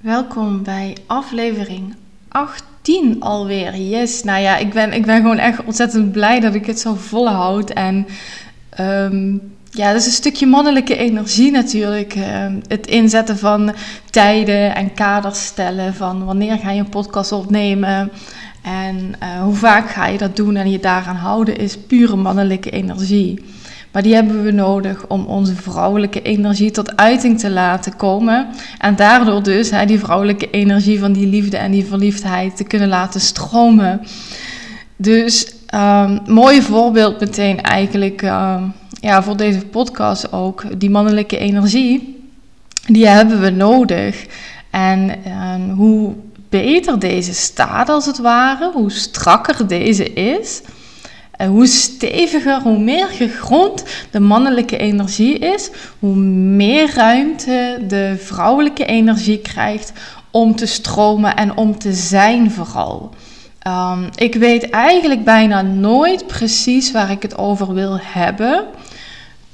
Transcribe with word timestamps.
Welkom 0.00 0.62
bij 0.62 0.96
aflevering 1.06 1.94
18 2.28 3.22
alweer. 3.22 3.76
Yes, 3.76 4.22
nou 4.22 4.40
ja, 4.40 4.56
ik 4.56 4.72
ben, 4.72 4.92
ik 4.92 5.06
ben 5.06 5.16
gewoon 5.16 5.38
echt 5.38 5.64
ontzettend 5.64 6.12
blij 6.12 6.40
dat 6.40 6.54
ik 6.54 6.66
het 6.66 6.80
zo 6.80 6.94
volhoud. 6.94 7.70
En 7.70 8.06
ehm, 8.70 9.32
ja, 9.70 9.92
dat 9.92 10.00
is 10.00 10.06
een 10.06 10.12
stukje 10.12 10.46
mannelijke 10.46 10.96
energie 10.96 11.50
natuurlijk. 11.50 12.14
Ehm, 12.14 12.54
het 12.68 12.86
inzetten 12.86 13.38
van 13.38 13.74
tijden 14.10 14.74
en 14.74 14.94
kaders 14.94 15.44
stellen 15.44 15.94
van 15.94 16.24
wanneer 16.24 16.58
ga 16.58 16.70
je 16.70 16.80
een 16.80 16.88
podcast 16.88 17.32
opnemen. 17.32 18.10
En 18.62 19.14
uh, 19.22 19.42
hoe 19.42 19.54
vaak 19.54 19.90
ga 19.90 20.06
je 20.06 20.18
dat 20.18 20.36
doen 20.36 20.56
en 20.56 20.70
je 20.70 20.78
daaraan 20.78 21.16
houden 21.16 21.56
is 21.56 21.78
pure 21.78 22.16
mannelijke 22.16 22.70
energie. 22.70 23.44
Maar 23.98 24.06
die 24.06 24.16
hebben 24.16 24.42
we 24.42 24.50
nodig 24.50 25.06
om 25.06 25.26
onze 25.26 25.54
vrouwelijke 25.54 26.22
energie 26.22 26.70
tot 26.70 26.96
uiting 26.96 27.38
te 27.38 27.50
laten 27.50 27.96
komen. 27.96 28.46
En 28.78 28.96
daardoor 28.96 29.42
dus 29.42 29.70
hè, 29.70 29.86
die 29.86 29.98
vrouwelijke 29.98 30.50
energie 30.50 30.98
van 30.98 31.12
die 31.12 31.26
liefde 31.26 31.56
en 31.56 31.70
die 31.70 31.84
verliefdheid 31.84 32.56
te 32.56 32.64
kunnen 32.64 32.88
laten 32.88 33.20
stromen. 33.20 34.00
Dus 34.96 35.52
um, 35.74 36.20
mooi 36.26 36.62
voorbeeld 36.62 37.20
meteen 37.20 37.62
eigenlijk 37.62 38.22
um, 38.22 38.72
ja, 39.00 39.22
voor 39.22 39.36
deze 39.36 39.66
podcast 39.66 40.32
ook. 40.32 40.80
Die 40.80 40.90
mannelijke 40.90 41.38
energie, 41.38 42.26
die 42.86 43.06
hebben 43.06 43.40
we 43.40 43.50
nodig. 43.50 44.26
En 44.70 45.10
um, 45.10 45.70
hoe 45.70 46.14
beter 46.48 46.98
deze 46.98 47.34
staat 47.34 47.88
als 47.88 48.06
het 48.06 48.18
ware, 48.18 48.70
hoe 48.72 48.90
strakker 48.90 49.68
deze 49.68 50.12
is 50.12 50.62
en 51.38 51.50
hoe 51.50 51.66
steviger, 51.66 52.60
hoe 52.62 52.78
meer 52.78 53.06
gegrond 53.06 53.84
de 54.10 54.20
mannelijke 54.20 54.76
energie 54.76 55.38
is, 55.38 55.70
hoe 55.98 56.14
meer 56.16 56.94
ruimte 56.94 57.78
de 57.88 58.14
vrouwelijke 58.18 58.84
energie 58.84 59.38
krijgt 59.38 59.92
om 60.30 60.56
te 60.56 60.66
stromen 60.66 61.36
en 61.36 61.56
om 61.56 61.78
te 61.78 61.92
zijn 61.92 62.50
vooral. 62.50 63.10
Um, 63.66 64.08
ik 64.14 64.34
weet 64.34 64.70
eigenlijk 64.70 65.24
bijna 65.24 65.62
nooit 65.62 66.26
precies 66.26 66.92
waar 66.92 67.10
ik 67.10 67.22
het 67.22 67.38
over 67.38 67.74
wil 67.74 67.98
hebben. 68.02 68.64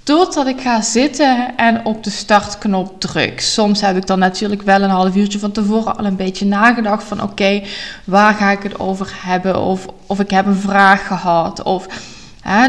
Totdat 0.05 0.47
ik 0.47 0.61
ga 0.61 0.81
zitten 0.81 1.57
en 1.57 1.85
op 1.85 2.05
de 2.05 2.11
startknop 2.11 3.01
druk. 3.01 3.41
Soms 3.41 3.81
heb 3.81 3.97
ik 3.97 4.07
dan 4.07 4.19
natuurlijk 4.19 4.63
wel 4.63 4.83
een 4.83 4.91
half 4.91 5.17
uurtje 5.17 5.39
van 5.39 5.53
tevoren 5.53 5.97
al 5.97 6.05
een 6.05 6.17
beetje 6.17 6.47
nagedacht 6.47 7.05
van 7.05 7.23
oké, 7.23 7.63
waar 8.05 8.35
ga 8.35 8.51
ik 8.51 8.63
het 8.63 8.79
over 8.79 9.13
hebben? 9.17 9.61
Of, 9.61 9.87
of 10.07 10.21
ik 10.21 10.31
heb 10.31 10.47
een 10.47 10.57
vraag 10.57 11.07
gehad. 11.07 11.63
Of, 11.63 11.87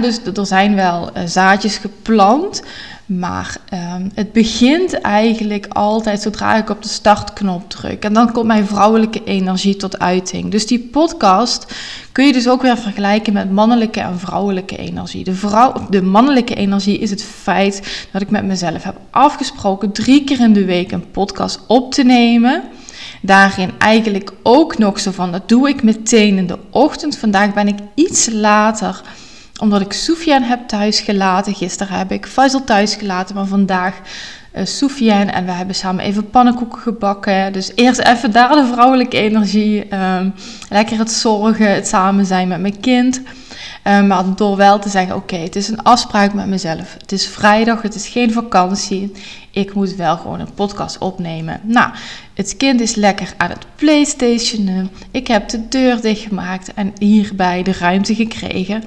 dus 0.01 0.19
er 0.35 0.45
zijn 0.45 0.75
wel 0.75 1.09
uh, 1.17 1.23
zaadjes 1.25 1.77
geplant. 1.77 2.61
Maar 3.05 3.57
um, 3.73 4.11
het 4.13 4.31
begint 4.31 5.01
eigenlijk 5.01 5.67
altijd 5.69 6.21
zodra 6.21 6.55
ik 6.55 6.69
op 6.69 6.83
de 6.83 6.89
startknop 6.89 7.69
druk. 7.69 8.03
En 8.03 8.13
dan 8.13 8.31
komt 8.31 8.45
mijn 8.45 8.67
vrouwelijke 8.67 9.23
energie 9.23 9.75
tot 9.75 9.99
uiting. 9.99 10.51
Dus 10.51 10.67
die 10.67 10.79
podcast 10.79 11.73
kun 12.11 12.25
je 12.25 12.33
dus 12.33 12.49
ook 12.49 12.61
weer 12.61 12.77
vergelijken 12.77 13.33
met 13.33 13.51
mannelijke 13.51 13.99
en 13.99 14.19
vrouwelijke 14.19 14.77
energie. 14.77 15.23
De, 15.23 15.33
vrouw, 15.33 15.73
de 15.89 16.01
mannelijke 16.01 16.55
energie 16.55 16.97
is 16.97 17.09
het 17.09 17.23
feit 17.23 18.07
dat 18.11 18.21
ik 18.21 18.29
met 18.29 18.45
mezelf 18.45 18.83
heb 18.83 18.95
afgesproken 19.09 19.91
drie 19.91 20.23
keer 20.23 20.39
in 20.39 20.53
de 20.53 20.65
week 20.65 20.91
een 20.91 21.11
podcast 21.11 21.59
op 21.67 21.93
te 21.93 22.03
nemen. 22.03 22.63
Daarin 23.21 23.71
eigenlijk 23.77 24.31
ook 24.43 24.77
nog 24.77 24.99
zo 24.99 25.11
van, 25.11 25.31
dat 25.31 25.49
doe 25.49 25.69
ik 25.69 25.83
meteen 25.83 26.37
in 26.37 26.47
de 26.47 26.57
ochtend. 26.69 27.17
Vandaag 27.17 27.53
ben 27.53 27.67
ik 27.67 27.77
iets 27.95 28.29
later 28.31 29.01
omdat 29.61 29.81
ik 29.81 29.93
Soufiane 29.93 30.45
heb 30.45 30.67
thuisgelaten. 30.67 31.53
Gisteren 31.53 31.97
heb 31.97 32.11
ik 32.11 32.25
Faisal 32.25 32.63
thuisgelaten, 32.63 33.35
maar 33.35 33.45
vandaag 33.45 33.99
uh, 34.55 34.65
Soufiane. 34.65 35.31
En 35.31 35.45
we 35.45 35.51
hebben 35.51 35.75
samen 35.75 36.03
even 36.03 36.29
pannenkoeken 36.29 36.81
gebakken. 36.81 37.53
Dus 37.53 37.71
eerst 37.75 37.99
even 37.99 38.31
daar 38.31 38.55
de 38.55 38.69
vrouwelijke 38.73 39.17
energie. 39.17 39.95
Um, 39.95 40.33
lekker 40.69 40.97
het 40.97 41.11
zorgen, 41.11 41.73
het 41.73 41.87
samen 41.87 42.25
zijn 42.25 42.47
met 42.47 42.59
mijn 42.59 42.79
kind. 42.79 43.21
Um, 43.87 44.07
maar 44.07 44.23
door 44.35 44.57
wel 44.57 44.79
te 44.79 44.89
zeggen, 44.89 45.15
oké, 45.15 45.35
het 45.35 45.55
is 45.55 45.67
een 45.67 45.83
afspraak 45.83 46.33
met 46.33 46.47
mezelf. 46.47 46.95
Het 46.97 47.11
is 47.11 47.27
vrijdag, 47.27 47.81
het 47.81 47.95
is 47.95 48.07
geen 48.07 48.31
vakantie. 48.31 49.11
Ik 49.51 49.73
moet 49.73 49.95
wel 49.95 50.17
gewoon 50.17 50.39
een 50.39 50.53
podcast 50.53 50.97
opnemen. 50.97 51.59
Nou, 51.63 51.89
het 52.33 52.57
kind 52.57 52.81
is 52.81 52.95
lekker 52.95 53.33
aan 53.37 53.49
het 53.49 53.65
playstationen. 53.75 54.91
Ik 55.11 55.27
heb 55.27 55.49
de 55.49 55.67
deur 55.67 56.01
dichtgemaakt 56.01 56.73
en 56.73 56.93
hierbij 56.97 57.63
de 57.63 57.73
ruimte 57.73 58.15
gekregen 58.15 58.83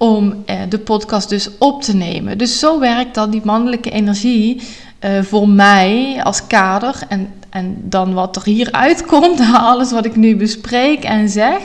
om 0.00 0.42
eh, 0.46 0.56
de 0.68 0.78
podcast 0.78 1.28
dus 1.28 1.48
op 1.58 1.82
te 1.82 1.96
nemen. 1.96 2.38
Dus 2.38 2.58
zo 2.58 2.78
werkt 2.78 3.14
dan 3.14 3.30
die 3.30 3.40
mannelijke 3.44 3.90
energie 3.90 4.60
uh, 5.04 5.22
voor 5.22 5.48
mij 5.48 6.20
als 6.22 6.46
kader. 6.46 6.94
En, 7.08 7.32
en 7.50 7.76
dan 7.82 8.14
wat 8.14 8.36
er 8.36 8.44
hier 8.44 8.72
uitkomt, 8.72 9.40
alles 9.54 9.90
wat 9.90 10.04
ik 10.04 10.16
nu 10.16 10.36
bespreek 10.36 11.04
en 11.04 11.28
zeg. 11.28 11.60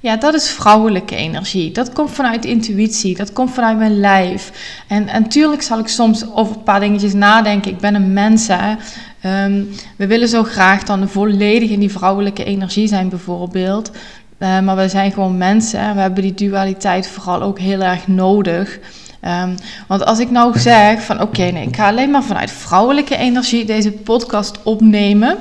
Ja, 0.00 0.16
dat 0.16 0.34
is 0.34 0.50
vrouwelijke 0.50 1.16
energie. 1.16 1.72
Dat 1.72 1.92
komt 1.92 2.10
vanuit 2.10 2.44
intuïtie, 2.44 3.16
dat 3.16 3.32
komt 3.32 3.50
vanuit 3.50 3.78
mijn 3.78 4.00
lijf. 4.00 4.52
En, 4.88 5.08
en 5.08 5.28
tuurlijk 5.28 5.62
zal 5.62 5.78
ik 5.78 5.88
soms 5.88 6.32
over 6.34 6.56
een 6.56 6.62
paar 6.62 6.80
dingetjes 6.80 7.12
nadenken. 7.12 7.70
Ik 7.70 7.78
ben 7.78 7.94
een 7.94 8.12
mens, 8.12 8.48
hè. 8.48 8.74
Um, 9.44 9.68
we 9.96 10.06
willen 10.06 10.28
zo 10.28 10.42
graag 10.42 10.82
dan 10.82 11.08
volledig 11.08 11.70
in 11.70 11.80
die 11.80 11.90
vrouwelijke 11.90 12.44
energie 12.44 12.88
zijn, 12.88 13.08
bijvoorbeeld. 13.08 13.90
Uh, 14.40 14.60
maar 14.60 14.76
we 14.76 14.88
zijn 14.88 15.12
gewoon 15.12 15.36
mensen 15.36 15.80
en 15.80 15.94
we 15.94 16.00
hebben 16.00 16.22
die 16.22 16.34
dualiteit 16.34 17.08
vooral 17.08 17.42
ook 17.42 17.58
heel 17.58 17.80
erg 17.80 18.08
nodig. 18.08 18.78
Um, 19.24 19.54
want 19.86 20.04
als 20.04 20.18
ik 20.18 20.30
nou 20.30 20.58
zeg 20.58 21.02
van 21.02 21.20
oké, 21.22 21.42
nee, 21.42 21.66
ik 21.66 21.76
ga 21.76 21.88
alleen 21.88 22.10
maar 22.10 22.22
vanuit 22.22 22.50
vrouwelijke 22.50 23.16
energie 23.16 23.64
deze 23.64 23.92
podcast 23.92 24.62
opnemen. 24.62 25.36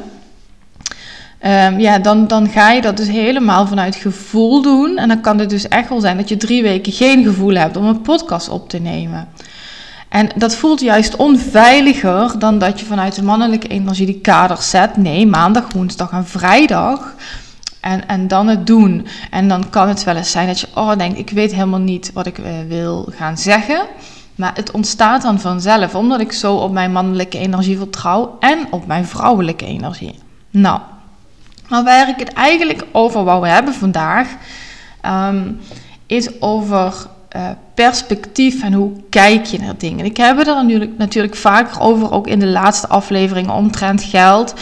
Um, 1.45 1.79
ja, 1.79 1.99
dan, 1.99 2.27
dan 2.27 2.49
ga 2.49 2.71
je 2.71 2.81
dat 2.81 2.97
dus 2.97 3.07
helemaal 3.07 3.67
vanuit 3.67 3.95
gevoel 3.95 4.61
doen. 4.61 4.97
En 4.97 5.07
dan 5.07 5.21
kan 5.21 5.39
het 5.39 5.49
dus 5.49 5.67
echt 5.67 5.89
wel 5.89 5.99
zijn 5.99 6.17
dat 6.17 6.29
je 6.29 6.37
drie 6.37 6.61
weken 6.61 6.91
geen 6.91 7.23
gevoel 7.23 7.53
hebt 7.53 7.77
om 7.77 7.85
een 7.85 8.01
podcast 8.01 8.49
op 8.49 8.69
te 8.69 8.79
nemen. 8.79 9.27
En 10.09 10.29
dat 10.35 10.55
voelt 10.55 10.79
juist 10.81 11.15
onveiliger 11.15 12.39
dan 12.39 12.57
dat 12.59 12.79
je 12.79 12.85
vanuit 12.85 13.15
de 13.15 13.23
mannelijke 13.23 13.67
energie 13.67 14.05
die 14.05 14.21
kader 14.21 14.61
zet. 14.61 14.97
Nee, 14.97 15.27
maandag, 15.27 15.71
woensdag 15.73 16.11
en 16.11 16.27
vrijdag 16.27 17.15
en, 17.79 18.07
en 18.07 18.27
dan 18.27 18.47
het 18.47 18.67
doen. 18.67 19.07
En 19.31 19.47
dan 19.47 19.69
kan 19.69 19.87
het 19.87 20.03
wel 20.03 20.15
eens 20.15 20.31
zijn 20.31 20.47
dat 20.47 20.59
je, 20.59 20.67
oh, 20.75 20.97
denkt, 20.97 21.17
ik 21.17 21.29
weet 21.29 21.51
helemaal 21.51 21.79
niet 21.79 22.11
wat 22.13 22.25
ik 22.25 22.37
uh, 22.37 22.45
wil 22.67 23.09
gaan 23.15 23.37
zeggen. 23.37 23.85
Maar 24.35 24.51
het 24.55 24.71
ontstaat 24.71 25.21
dan 25.21 25.39
vanzelf, 25.39 25.95
omdat 25.95 26.19
ik 26.19 26.31
zo 26.31 26.55
op 26.55 26.71
mijn 26.71 26.91
mannelijke 26.91 27.37
energie 27.37 27.77
vertrouw 27.77 28.37
en 28.39 28.67
op 28.69 28.87
mijn 28.87 29.05
vrouwelijke 29.05 29.65
energie. 29.65 30.19
Nou, 30.49 30.79
maar 31.69 31.83
waar 31.83 32.09
ik 32.09 32.19
het 32.19 32.33
eigenlijk 32.33 32.85
over 32.91 33.23
wou 33.23 33.47
hebben 33.47 33.73
vandaag, 33.73 34.27
um, 35.05 35.59
is 36.05 36.41
over 36.41 37.07
uh, 37.35 37.49
perspectief 37.73 38.63
en 38.63 38.73
hoe 38.73 38.91
kijk 39.09 39.45
je 39.45 39.59
naar 39.59 39.77
dingen. 39.77 40.05
Ik 40.05 40.17
heb 40.17 40.37
het 40.37 40.47
er 40.47 40.55
natuurlijk, 40.55 40.97
natuurlijk 40.97 41.35
vaker 41.35 41.79
over, 41.79 42.11
ook 42.11 42.27
in 42.27 42.39
de 42.39 42.47
laatste 42.47 42.87
afleveringen 42.87 43.53
omtrent 43.53 44.03
geld. 44.03 44.53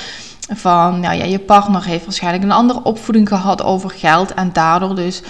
Van 0.47 0.99
nou 0.99 1.15
ja, 1.15 1.23
je 1.23 1.39
partner 1.39 1.85
heeft 1.85 2.05
waarschijnlijk 2.05 2.43
een 2.43 2.51
andere 2.51 2.83
opvoeding 2.83 3.27
gehad 3.27 3.63
over 3.63 3.89
geld 3.89 4.33
en 4.33 4.53
daardoor 4.53 4.95
dus 4.95 5.21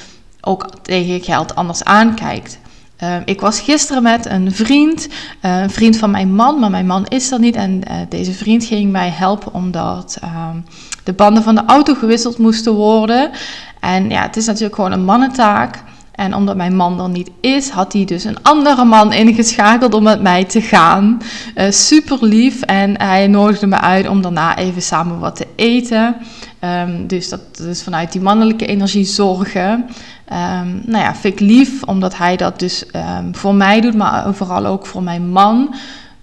ook 0.42 0.70
tegen 0.82 1.22
geld 1.22 1.56
anders 1.56 1.84
aankijkt. 1.84 2.60
Uh, 3.04 3.16
ik 3.26 3.42
was 3.42 3.60
gisteren 3.60 4.04
met 4.04 4.26
een 4.26 4.52
vriend, 4.52 5.08
uh, 5.42 5.62
een 5.62 5.70
vriend 5.70 5.98
van 5.98 6.12
mijn 6.12 6.34
man, 6.34 6.60
maar 6.60 6.70
mijn 6.70 6.86
man 6.86 7.06
is 7.06 7.32
er 7.32 7.40
niet. 7.40 7.56
En 7.56 7.82
uh, 7.92 7.96
deze 8.10 8.34
vriend 8.34 8.66
ging 8.66 8.92
mij 8.92 9.10
helpen 9.10 9.54
omdat 9.54 10.18
ehm, 10.22 10.58
de 11.04 11.14
banden 11.14 11.44
van 11.44 11.56
de 11.56 11.64
auto 11.66 11.94
gewisseld 11.94 12.38
moesten 12.38 12.74
worden. 12.74 13.32
En 13.80 14.10
ja, 14.10 14.22
het 14.22 14.38
is 14.38 14.46
natuurlijk 14.46 14.76
gewoon 14.76 14.92
een 14.92 15.06
mannentaak. 15.06 15.84
En 16.18 16.36
omdat 16.36 16.56
mijn 16.56 16.76
man 16.76 17.02
er 17.02 17.10
niet 17.10 17.32
is, 17.42 17.70
had 17.70 17.94
hij 17.94 18.06
dus 18.06 18.24
een 18.24 18.44
andere 18.44 18.86
man 18.86 19.14
ingeschakeld 19.14 19.94
om 19.94 20.04
met 20.04 20.22
mij 20.22 20.44
te 20.44 20.62
gaan. 20.62 21.22
Uh, 21.56 21.72
super 21.72 22.18
lief. 22.22 22.62
En 22.62 23.02
hij 23.02 23.28
nodigde 23.28 23.68
me 23.68 23.80
uit 23.80 24.08
om 24.08 24.22
daarna 24.22 24.58
even 24.58 24.82
samen 24.82 25.20
wat 25.20 25.36
te 25.36 25.48
eten. 25.56 26.16
Um, 26.62 27.08
dus 27.08 27.30
dat 27.30 27.60
is 27.70 27.84
vanuit 27.84 28.12
die 28.12 28.22
mannelijke 28.22 28.66
energie 28.66 29.06
zorgen. 29.06 29.86
Um, 30.34 30.82
nou 30.86 31.04
ja, 31.04 31.16
vind 31.16 31.34
ik 31.34 31.40
lief, 31.40 31.84
omdat 31.84 32.18
hij 32.18 32.36
dat 32.36 32.60
dus 32.60 32.86
um, 33.20 33.36
voor 33.36 33.56
mij 33.56 33.82
doet, 33.82 33.96
maar 33.96 34.34
vooral 34.34 34.66
ook 34.66 34.86
voor 34.86 35.04
mijn 35.04 35.30
man. 35.30 35.76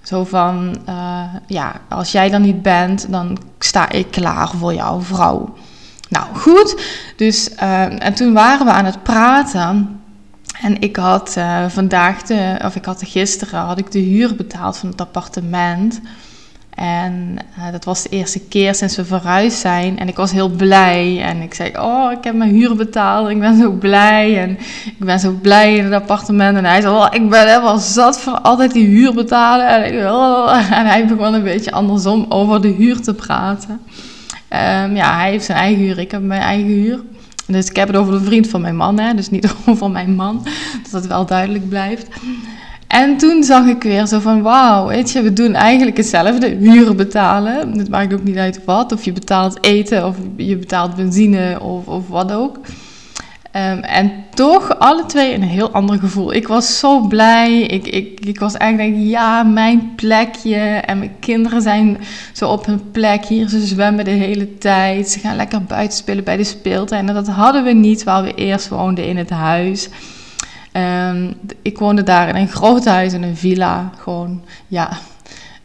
Zo 0.02 0.24
van, 0.24 0.76
uh, 0.88 1.22
ja, 1.46 1.72
als 1.88 2.12
jij 2.12 2.32
er 2.32 2.40
niet 2.40 2.62
bent, 2.62 3.06
dan 3.10 3.38
sta 3.58 3.88
ik 3.90 4.10
klaar 4.10 4.48
voor 4.48 4.74
jouw 4.74 5.00
vrouw. 5.00 5.54
Nou 6.14 6.36
goed, 6.36 6.80
dus 7.16 7.50
uh, 7.62 8.04
en 8.04 8.14
toen 8.14 8.32
waren 8.32 8.66
we 8.66 8.72
aan 8.72 8.84
het 8.84 9.02
praten. 9.02 10.00
En 10.60 10.80
ik 10.80 10.96
had 10.96 11.34
uh, 11.38 11.68
vandaag, 11.68 12.22
de, 12.22 12.60
of 12.64 12.76
ik 12.76 12.84
had 12.84 13.02
gisteren, 13.04 13.60
had 13.60 13.78
ik 13.78 13.92
de 13.92 13.98
huur 13.98 14.34
betaald 14.36 14.76
van 14.76 14.88
het 14.88 15.00
appartement. 15.00 16.00
En 16.74 17.36
uh, 17.58 17.72
dat 17.72 17.84
was 17.84 18.02
de 18.02 18.08
eerste 18.08 18.40
keer 18.40 18.74
sinds 18.74 18.96
we 18.96 19.04
verhuisd 19.04 19.58
zijn. 19.58 19.98
En 19.98 20.08
ik 20.08 20.16
was 20.16 20.32
heel 20.32 20.48
blij. 20.48 21.22
En 21.22 21.42
ik 21.42 21.54
zei, 21.54 21.72
oh, 21.78 22.12
ik 22.12 22.24
heb 22.24 22.34
mijn 22.34 22.50
huur 22.50 22.76
betaald. 22.76 23.28
Ik 23.28 23.40
ben 23.40 23.58
zo 23.58 23.70
blij. 23.70 24.42
En 24.42 24.50
ik 24.84 25.04
ben 25.04 25.20
zo 25.20 25.32
blij 25.42 25.76
in 25.76 25.84
het 25.84 25.92
appartement. 25.92 26.56
En 26.56 26.64
hij 26.64 26.80
zei, 26.80 26.94
oh, 26.94 27.06
ik 27.10 27.30
ben 27.30 27.48
helemaal 27.48 27.78
zat 27.78 28.20
van 28.20 28.42
altijd 28.42 28.72
die 28.72 28.86
huur 28.86 29.14
betalen. 29.14 29.66
En, 29.66 30.10
oh. 30.10 30.72
en 30.78 30.86
hij 30.86 31.06
begon 31.06 31.34
een 31.34 31.42
beetje 31.42 31.72
andersom 31.72 32.26
over 32.28 32.62
de 32.62 32.68
huur 32.68 33.00
te 33.00 33.14
praten. 33.14 33.80
Um, 34.50 34.96
ja, 34.96 35.16
hij 35.18 35.30
heeft 35.30 35.44
zijn 35.44 35.58
eigen 35.58 35.82
huur. 35.82 35.98
Ik 35.98 36.10
heb 36.10 36.22
mijn 36.22 36.40
eigen 36.40 36.66
huur. 36.66 37.02
Dus 37.46 37.68
ik 37.68 37.76
heb 37.76 37.88
het 37.88 37.96
over 37.96 38.12
de 38.12 38.24
vriend 38.24 38.48
van 38.48 38.60
mijn 38.60 38.76
man, 38.76 38.98
hè, 38.98 39.14
dus 39.14 39.30
niet 39.30 39.54
over 39.66 39.90
mijn 39.90 40.14
man. 40.14 40.46
Dat 40.82 40.92
het 40.92 41.06
wel 41.06 41.26
duidelijk 41.26 41.68
blijft. 41.68 42.08
En 42.86 43.16
toen 43.16 43.42
zag 43.42 43.66
ik 43.66 43.82
weer 43.82 44.06
zo 44.06 44.18
van, 44.18 44.42
wauw, 44.42 44.86
weet 44.86 45.10
je, 45.10 45.22
we 45.22 45.32
doen 45.32 45.54
eigenlijk 45.54 45.96
hetzelfde. 45.96 46.46
Huren 46.48 46.96
betalen, 46.96 47.78
het 47.78 47.88
maakt 47.88 48.14
ook 48.14 48.24
niet 48.24 48.36
uit 48.36 48.64
wat. 48.64 48.92
Of 48.92 49.04
je 49.04 49.12
betaalt 49.12 49.64
eten, 49.64 50.06
of 50.06 50.16
je 50.36 50.56
betaalt 50.56 50.96
benzine, 50.96 51.60
of, 51.60 51.86
of 51.86 52.08
wat 52.08 52.32
ook. 52.32 52.58
Um, 53.56 53.78
en 53.78 54.12
toch 54.34 54.78
alle 54.78 55.06
twee 55.06 55.34
een 55.34 55.42
heel 55.42 55.70
ander 55.70 55.98
gevoel. 55.98 56.34
Ik 56.34 56.48
was 56.48 56.78
zo 56.78 57.00
blij. 57.00 57.60
Ik, 57.60 57.86
ik, 57.86 58.20
ik 58.26 58.40
was 58.40 58.54
eigenlijk, 58.54 58.94
ja, 58.96 59.42
mijn 59.42 59.92
plekje. 59.96 60.56
En 60.56 60.98
mijn 60.98 61.16
kinderen 61.20 61.62
zijn 61.62 61.98
zo 62.32 62.48
op 62.48 62.66
hun 62.66 62.90
plek 62.90 63.24
hier. 63.24 63.48
Ze 63.48 63.66
zwemmen 63.66 64.04
de 64.04 64.10
hele 64.10 64.58
tijd. 64.58 65.08
Ze 65.08 65.18
gaan 65.18 65.36
lekker 65.36 65.62
buiten 65.62 65.98
spelen 65.98 66.24
bij 66.24 66.36
de 66.36 66.44
speeltuin. 66.44 67.08
En 67.08 67.14
dat 67.14 67.28
hadden 67.28 67.64
we 67.64 67.72
niet 67.72 68.04
waar 68.04 68.22
we 68.22 68.34
eerst 68.34 68.68
woonden 68.68 69.06
in 69.06 69.16
het 69.16 69.30
huis. 69.30 69.88
Um, 70.72 71.34
ik 71.62 71.78
woonde 71.78 72.02
daar 72.02 72.28
in 72.28 72.36
een 72.36 72.48
groot 72.48 72.84
huis, 72.84 73.12
in 73.12 73.22
een 73.22 73.36
villa. 73.36 73.90
Gewoon, 73.98 74.42
ja. 74.66 74.90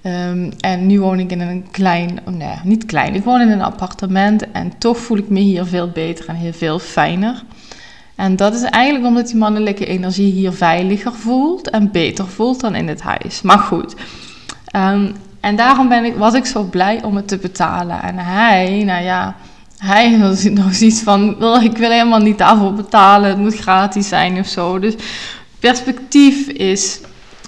Um, 0.03 0.51
en 0.59 0.85
nu 0.85 0.99
woon 0.99 1.19
ik 1.19 1.31
in 1.31 1.41
een 1.41 1.65
klein, 1.71 2.19
oh 2.25 2.33
nee, 2.33 2.55
niet 2.63 2.85
klein. 2.85 3.15
Ik 3.15 3.23
woon 3.23 3.41
in 3.41 3.49
een 3.49 3.61
appartement. 3.61 4.51
En 4.51 4.77
toch 4.77 4.97
voel 4.97 5.17
ik 5.17 5.29
me 5.29 5.39
hier 5.39 5.65
veel 5.65 5.89
beter 5.89 6.27
en 6.27 6.35
heel 6.35 6.53
veel 6.53 6.79
fijner. 6.79 7.43
En 8.19 8.35
dat 8.35 8.53
is 8.53 8.61
eigenlijk 8.61 9.05
omdat 9.05 9.27
die 9.27 9.35
mannelijke 9.35 9.85
energie 9.85 10.31
hier 10.31 10.51
veiliger 10.51 11.13
voelt 11.13 11.69
en 11.69 11.91
beter 11.91 12.27
voelt 12.27 12.59
dan 12.59 12.75
in 12.75 12.87
het 12.87 13.01
huis. 13.01 13.41
Maar 13.41 13.57
goed. 13.59 13.95
Um, 14.75 15.15
en 15.39 15.55
daarom 15.55 15.89
ben 15.89 16.05
ik, 16.05 16.15
was 16.15 16.33
ik 16.33 16.45
zo 16.45 16.63
blij 16.63 17.03
om 17.03 17.15
het 17.15 17.27
te 17.27 17.37
betalen. 17.37 18.01
En 18.01 18.17
hij, 18.17 18.83
nou 18.83 19.03
ja, 19.03 19.35
hij 19.77 20.13
had 20.19 20.43
nog 20.43 20.75
zoiets 20.75 21.01
van: 21.01 21.29
ik 21.63 21.77
wil 21.77 21.91
helemaal 21.91 22.19
niet 22.19 22.37
daarvoor 22.37 22.73
betalen, 22.73 23.29
het 23.29 23.37
moet 23.37 23.55
gratis 23.55 24.07
zijn 24.07 24.39
of 24.39 24.47
zo. 24.47 24.79
Dus 24.79 24.95
perspectief 25.59 26.47
is, 26.47 26.99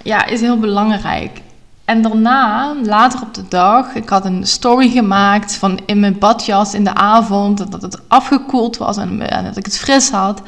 ja, 0.02 0.26
is 0.26 0.40
heel 0.40 0.58
belangrijk. 0.58 1.40
En 1.84 2.02
daarna, 2.02 2.74
later 2.84 3.22
op 3.22 3.34
de 3.34 3.48
dag, 3.48 3.94
ik 3.94 4.08
had 4.08 4.24
een 4.24 4.46
story 4.46 4.90
gemaakt 4.90 5.54
van 5.54 5.78
in 5.86 6.00
mijn 6.00 6.18
badjas 6.18 6.74
in 6.74 6.84
de 6.84 6.94
avond, 6.94 7.70
dat 7.70 7.82
het 7.82 8.08
afgekoeld 8.08 8.76
was 8.76 8.96
en, 8.96 9.18
dat 9.44 9.56
ik 9.56 9.64
het 9.64 9.78
fris 9.78 10.10
had. 10.10 10.42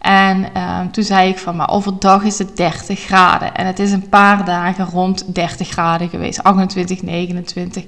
En 0.00 0.46
uh, 0.56 0.80
toen 0.80 1.04
zei 1.04 1.28
ik 1.28 1.38
van, 1.38 1.56
maar 1.56 1.70
overdag 1.70 2.22
is 2.22 2.38
het 2.38 2.56
30 2.56 3.00
graden. 3.00 3.54
En 3.54 3.66
het 3.66 3.78
is 3.78 3.92
een 3.92 4.08
paar 4.08 4.44
dagen 4.44 4.84
rond 4.84 5.34
30 5.34 5.68
graden 5.68 6.08
geweest. 6.08 6.42
28, 6.42 7.02
29 7.02 7.84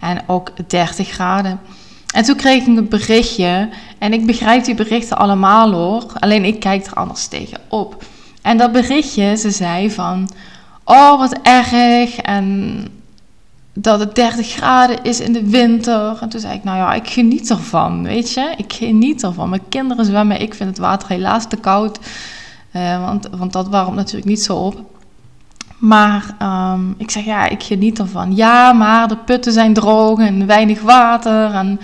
en 0.00 0.22
ook 0.26 0.52
30 0.68 1.08
graden. 1.08 1.60
En 2.14 2.24
toen 2.24 2.36
kreeg 2.36 2.60
ik 2.60 2.66
een 2.66 2.88
berichtje. 2.88 3.68
En 3.98 4.12
ik 4.12 4.26
begrijp 4.26 4.64
die 4.64 4.74
berichten 4.74 5.18
allemaal 5.18 5.72
hoor. 5.72 6.04
Alleen 6.18 6.44
ik 6.44 6.60
kijk 6.60 6.86
er 6.86 6.94
anders 6.94 7.26
tegen 7.26 7.58
op. 7.68 8.04
En 8.42 8.56
dat 8.56 8.72
berichtje, 8.72 9.36
ze 9.36 9.50
zei 9.50 9.90
van... 9.90 10.28
Oh, 10.88 11.18
wat 11.18 11.38
erg. 11.42 12.16
En 12.16 12.78
dat 13.72 14.00
het 14.00 14.14
30 14.14 14.48
graden 14.48 15.02
is 15.02 15.20
in 15.20 15.32
de 15.32 15.48
winter. 15.48 16.18
En 16.20 16.28
toen 16.28 16.40
zei 16.40 16.54
ik, 16.54 16.64
nou 16.64 16.76
ja, 16.76 16.94
ik 16.94 17.08
geniet 17.08 17.50
ervan, 17.50 18.02
weet 18.02 18.32
je. 18.32 18.54
Ik 18.56 18.72
geniet 18.72 19.22
ervan. 19.22 19.48
Mijn 19.48 19.68
kinderen 19.68 20.04
zwemmen, 20.04 20.40
ik 20.40 20.54
vind 20.54 20.68
het 20.68 20.78
water 20.78 21.08
helaas 21.08 21.48
te 21.48 21.56
koud. 21.56 21.98
Uh, 22.72 23.04
want, 23.04 23.28
want 23.36 23.52
dat 23.52 23.68
warmt 23.68 23.94
natuurlijk 23.94 24.26
niet 24.26 24.42
zo 24.42 24.56
op. 24.56 24.80
Maar 25.78 26.36
um, 26.42 26.94
ik 26.98 27.10
zeg, 27.10 27.24
ja, 27.24 27.48
ik 27.48 27.62
geniet 27.62 27.98
ervan. 27.98 28.36
Ja, 28.36 28.72
maar 28.72 29.08
de 29.08 29.16
putten 29.16 29.52
zijn 29.52 29.74
droog 29.74 30.18
en 30.18 30.46
weinig 30.46 30.80
water. 30.80 31.50
En, 31.50 31.80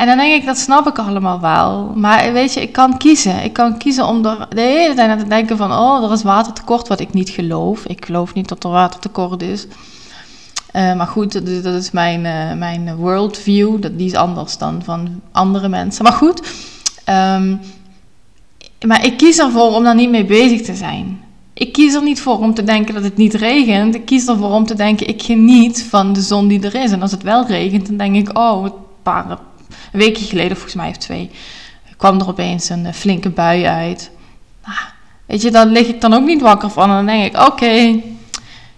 en 0.00 0.06
dan 0.06 0.16
denk 0.16 0.34
ik, 0.34 0.46
dat 0.46 0.58
snap 0.58 0.86
ik 0.86 0.98
allemaal 0.98 1.40
wel. 1.40 1.92
Maar 1.94 2.32
weet 2.32 2.54
je, 2.54 2.60
ik 2.60 2.72
kan 2.72 2.98
kiezen. 2.98 3.44
Ik 3.44 3.52
kan 3.52 3.78
kiezen 3.78 4.06
om 4.06 4.24
er 4.24 4.46
de 4.48 4.60
hele 4.60 4.94
tijd 4.94 5.10
aan 5.10 5.18
te 5.18 5.26
denken 5.26 5.56
van... 5.56 5.72
oh, 5.72 6.04
er 6.04 6.12
is 6.12 6.22
watertekort, 6.22 6.88
wat 6.88 7.00
ik 7.00 7.12
niet 7.12 7.28
geloof. 7.28 7.84
Ik 7.84 8.04
geloof 8.04 8.34
niet 8.34 8.48
dat 8.48 8.64
er 8.64 8.70
watertekort 8.70 9.42
is. 9.42 9.66
Uh, 9.66 10.96
maar 10.96 11.06
goed, 11.06 11.32
dat, 11.62 11.74
is 11.74 11.90
mijn, 11.90 12.24
uh, 12.24 12.58
mijn 12.58 12.96
worldview. 12.96 13.82
Dat, 13.82 13.98
die 13.98 14.06
is 14.06 14.14
anders 14.14 14.58
dan 14.58 14.82
van 14.84 15.20
andere 15.32 15.68
mensen. 15.68 16.04
Maar 16.04 16.12
goed, 16.12 16.40
um, 17.08 17.60
maar 18.86 19.04
ik 19.04 19.16
kies 19.16 19.38
ervoor 19.38 19.74
om 19.74 19.84
daar 19.84 19.94
niet 19.94 20.10
mee 20.10 20.24
bezig 20.24 20.62
te 20.62 20.74
zijn. 20.74 21.20
Ik 21.52 21.72
kies 21.72 21.94
er 21.94 22.02
niet 22.02 22.20
voor 22.20 22.38
om 22.38 22.54
te 22.54 22.64
denken 22.64 22.94
dat 22.94 23.04
het 23.04 23.16
niet 23.16 23.34
regent. 23.34 23.94
Ik 23.94 24.04
kies 24.04 24.26
ervoor 24.26 24.50
om 24.50 24.66
te 24.66 24.74
denken, 24.74 25.08
ik 25.08 25.22
geniet 25.22 25.84
van 25.88 26.12
de 26.12 26.20
zon 26.20 26.48
die 26.48 26.62
er 26.62 26.74
is. 26.74 26.90
En 26.90 27.02
als 27.02 27.10
het 27.10 27.22
wel 27.22 27.46
regent, 27.46 27.86
dan 27.86 27.96
denk 27.96 28.16
ik, 28.16 28.38
oh, 28.38 28.66
paar 29.02 29.38
een 29.92 29.98
weekje 29.98 30.24
geleden, 30.24 30.56
volgens 30.56 30.74
mij 30.74 30.88
of 30.88 30.96
twee, 30.96 31.30
kwam 31.96 32.20
er 32.20 32.28
opeens 32.28 32.68
een 32.68 32.86
eh, 32.86 32.92
flinke 32.92 33.30
bui 33.30 33.64
uit. 33.64 34.10
Nou, 34.64 34.78
weet 35.26 35.42
je, 35.42 35.50
daar 35.50 35.66
lig 35.66 35.86
ik 35.86 36.00
dan 36.00 36.12
ook 36.12 36.24
niet 36.24 36.40
wakker 36.40 36.70
van. 36.70 36.88
En 36.88 36.96
dan 36.96 37.06
denk 37.06 37.24
ik, 37.24 37.40
oké, 37.46 37.70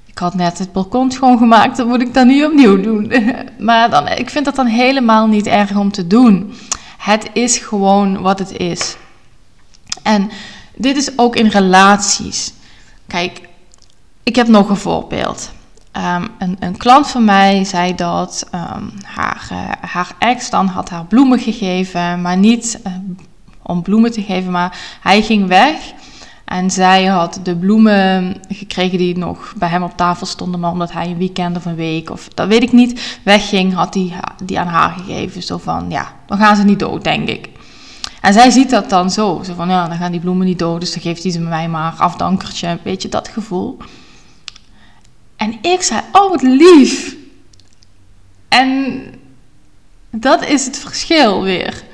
ik 0.07 0.19
had 0.19 0.35
net 0.35 0.59
het 0.59 0.73
balkon 0.73 1.11
schoongemaakt, 1.11 1.77
dan 1.77 1.89
moet 1.89 2.01
ik 2.01 2.15
dat 2.15 2.27
niet 2.27 2.45
opnieuw 2.45 2.81
doen. 2.81 3.13
maar 3.59 3.91
dan, 3.91 4.09
ik 4.09 4.31
vind 4.31 4.45
dat 4.45 4.57
dan 4.57 4.67
helemaal 4.67 5.27
niet 5.27 5.47
erg 5.47 5.77
om 5.77 5.93
te 5.93 6.07
doen. 6.07 6.55
Het 6.99 7.31
is 7.33 7.59
gewoon 7.59 8.21
wat 8.21 8.39
het 8.39 8.57
is. 8.57 8.97
En 10.03 10.31
dit 10.77 10.97
is 10.97 11.19
ook 11.19 11.37
in 11.37 11.47
relaties. 11.47 12.53
Kijk, 13.07 13.41
ik 14.23 14.37
heb 14.37 14.49
nog 14.49 14.69
een 14.69 14.77
voorbeeld. 14.77 15.51
Um, 15.97 16.29
een, 16.39 16.57
een, 16.61 16.77
klant 16.77 17.07
van 17.07 17.25
mij 17.25 17.65
zei 17.65 17.95
dat 17.95 18.49
um, 18.55 18.93
haar, 19.03 19.49
uh, 19.53 19.59
haar 19.81 20.15
ex 20.19 20.51
dan 20.51 20.67
had 20.67 20.91
haar 20.91 21.05
bloemen 21.05 21.39
gegeven, 21.39 22.23
maar 22.23 22.37
niet 22.37 22.81
uh, 22.87 22.93
om 23.63 23.83
bloemen 23.83 24.13
te 24.13 24.23
geven, 24.23 24.51
maar 24.51 24.99
hij 25.01 25.23
ging 25.23 25.49
weg 25.49 25.93
en 26.45 26.71
zij 26.71 27.05
had 27.05 27.41
de 27.43 27.57
bloemen 27.57 28.37
gekregen 28.49 28.99
die 28.99 29.19
nog 29.19 29.55
bij 29.57 29.69
hem 29.69 29.83
op 29.83 29.97
tafel 29.97 30.27
stonden, 30.27 30.61
maar 30.61 30.71
omdat 30.71 30.93
hij 30.93 31.07
een 31.07 31.19
weekend 31.19 31.57
of 31.57 31.65
een 31.65 31.75
week 31.75 32.11
of 32.11 32.29
dat 32.35 32.49
weet 32.49 32.63
ik 32.63 32.73
niet, 32.73 33.19
wegging, 33.23 33.75
had 33.75 33.95
hij 33.95 34.03
die, 34.03 34.15
die 34.45 34.59
aan 34.59 34.67
haar 34.67 34.91
gegeven. 34.99 35.43
Zo 35.43 35.59
van, 35.59 35.91
ja, 35.91 36.13
dan 36.27 36.39
gaan 36.39 36.57
ze 36.57 36.63
niet 36.63 36.79
dood, 36.79 37.05
denk 37.05 37.29
ik. 37.29 37.49
En 38.21 38.33
zij 38.33 38.51
ziet 38.51 38.71
dat 38.71 38.91
dan 38.91 39.11
zo. 39.11 39.41
Zo 39.45 39.55
van, 39.55 39.69
ja, 39.69 39.89
dan 39.89 39.97
gaan 39.97 40.13
die 40.13 40.21
bloemen 40.21 40.47
niet 40.47 40.59
dood, 40.59 40.81
dus 40.81 40.93
dan 40.93 41.03
geeft 41.03 41.23
hij 41.23 41.33
ze 41.33 41.41
mij 41.41 41.69
maar 41.69 41.95
afdankertje. 41.99 42.79
Weet 42.83 43.03
je, 43.03 43.09
dat 43.09 43.29
gevoel. 43.29 43.79
En 45.43 45.59
ik 45.61 45.83
zei, 45.83 46.01
oh 46.13 46.31
wat 46.31 46.43
lief. 46.43 47.17
En 48.49 49.03
dat 50.11 50.45
is 50.45 50.65
het 50.65 50.79
verschil 50.79 51.43
weer. 51.43 51.85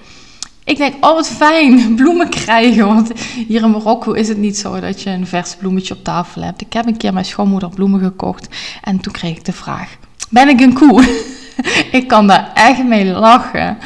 Ik 0.64 0.76
denk, 0.76 0.94
oh 1.04 1.14
wat 1.14 1.28
fijn, 1.28 1.94
bloemen 1.96 2.28
krijgen. 2.28 2.87
Want 2.87 3.12
hier 3.46 3.62
in 3.62 3.70
Marokko 3.70 4.12
is 4.12 4.28
het 4.28 4.38
niet 4.38 4.58
zo 4.58 4.80
dat 4.80 5.02
je 5.02 5.11
een 5.11 5.26
vers 5.26 5.54
bloemetje 5.54 5.94
op 5.94 6.04
tafel 6.04 6.42
hebt. 6.42 6.61
Ik 6.61 6.72
heb 6.72 6.87
een 6.87 6.96
keer 6.96 7.12
mijn 7.12 7.25
schoonmoeder 7.25 7.68
bloemen 7.68 8.00
gekocht. 8.00 8.49
En 8.82 9.00
toen 9.00 9.12
kreeg 9.12 9.37
ik 9.37 9.44
de 9.44 9.52
vraag, 9.52 9.96
ben 10.30 10.49
ik 10.49 10.61
een 10.61 10.75
koe? 10.75 11.02
ik 11.99 12.08
kan 12.08 12.26
daar 12.26 12.50
echt 12.54 12.84
mee 12.84 13.04
lachen. 13.04 13.78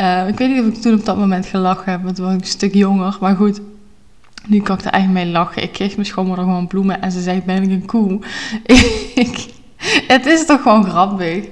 Uh, 0.00 0.28
ik 0.28 0.38
weet 0.38 0.48
niet 0.48 0.60
of 0.60 0.66
ik 0.66 0.82
toen 0.82 0.94
op 0.94 1.04
dat 1.04 1.16
moment 1.16 1.46
gelachen 1.46 1.92
heb, 1.92 2.02
want 2.02 2.16
toen 2.16 2.24
was 2.24 2.34
ik 2.34 2.40
een 2.40 2.46
stuk 2.46 2.74
jonger. 2.74 3.16
Maar 3.20 3.36
goed, 3.36 3.60
nu 4.46 4.60
kan 4.60 4.78
ik 4.78 4.84
er 4.84 4.92
echt 4.92 5.08
mee 5.08 5.26
lachen. 5.26 5.62
Ik 5.62 5.72
kreeg 5.72 5.94
mijn 5.94 6.06
schoonmoeder 6.06 6.44
gewoon 6.44 6.66
bloemen 6.66 7.02
en 7.02 7.12
ze 7.12 7.22
zegt, 7.22 7.44
ben 7.44 7.62
ik 7.62 7.70
een 7.70 7.86
koe? 7.86 8.18
ik, 9.24 9.46
het 10.06 10.26
is 10.26 10.46
toch 10.46 10.62
gewoon 10.62 10.84
grappig. 10.84 11.44